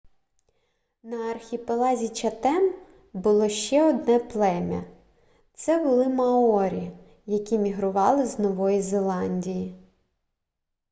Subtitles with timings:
[1.03, 2.73] на архіпелазі чатем
[3.13, 4.83] було ще одне плем'я
[5.53, 6.91] це були маорі
[7.25, 9.75] які мігрували з нової зеландії